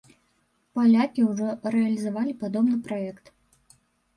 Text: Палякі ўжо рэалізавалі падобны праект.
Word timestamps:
Палякі 0.77 1.21
ўжо 1.31 1.47
рэалізавалі 1.75 2.33
падобны 2.41 2.77
праект. 2.89 3.25